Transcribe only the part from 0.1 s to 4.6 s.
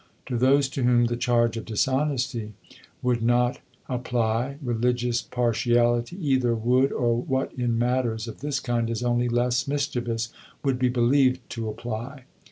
To those to whom the charge of dishonesty would not apply,